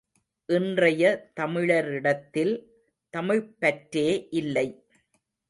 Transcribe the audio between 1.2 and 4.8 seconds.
தமிழரிடத்தில் தமிழ்ப்பற்றே இல்லை!